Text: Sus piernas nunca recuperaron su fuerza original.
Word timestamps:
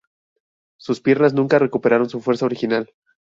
Sus 0.79 0.99
piernas 0.99 1.35
nunca 1.35 1.59
recuperaron 1.59 2.09
su 2.09 2.21
fuerza 2.21 2.45
original. 2.47 2.89